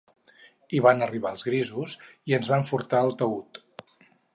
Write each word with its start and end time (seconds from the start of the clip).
I 0.77 0.79
van 0.85 1.03
arribar 1.07 1.35
els 1.37 1.47
grisos 1.49 1.95
i 2.31 2.39
ens 2.41 2.53
van 2.57 2.69
furtar 2.73 3.07
el 3.09 3.17
taüt 3.23 3.67